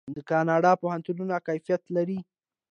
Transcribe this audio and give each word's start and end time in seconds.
د 0.15 0.17
کاناډا 0.29 0.71
پوهنتونونه 0.81 1.35
کیفیت 1.47 1.83
لري. 1.95 2.19